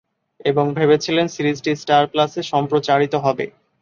এবং 0.45 0.65
ভেবেছিলেন 0.77 1.25
সিরিজটি 1.27 1.71
স্টার 1.75 2.03
প্লাসে 2.07 2.41
সম্প্রচারিত 2.51 3.13
হবে। 3.25 3.45